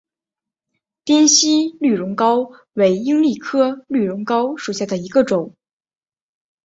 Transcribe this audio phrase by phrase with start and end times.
[1.05, 5.53] 滇西绿绒蒿为罂粟科绿绒蒿属下的一个种。